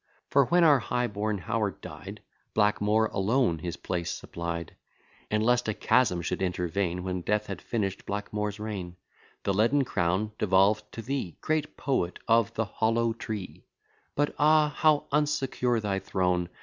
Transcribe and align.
For 0.31 0.45
when 0.45 0.63
our 0.63 0.79
high 0.79 1.05
born 1.05 1.37
Howard 1.37 1.79
died, 1.79 2.23
Blackmore 2.55 3.05
alone 3.13 3.59
his 3.59 3.77
place 3.77 4.09
supplied: 4.09 4.75
And 5.29 5.45
lest 5.45 5.67
a 5.67 5.75
chasm 5.75 6.23
should 6.23 6.41
intervene, 6.41 7.03
When 7.03 7.21
death 7.21 7.45
had 7.45 7.61
finish'd 7.61 8.07
Blackmore's 8.07 8.59
reign, 8.59 8.95
The 9.43 9.53
leaden 9.53 9.83
crown 9.85 10.31
devolved 10.39 10.91
to 10.93 11.03
thee, 11.03 11.37
Great 11.41 11.77
poet 11.77 12.17
of 12.27 12.51
the 12.55 12.65
"Hollow 12.65 13.13
Tree." 13.13 13.63
But 14.15 14.33
ah! 14.39 14.73
how 14.75 15.05
unsecure 15.13 15.79
thy 15.79 15.99
throne! 15.99 16.49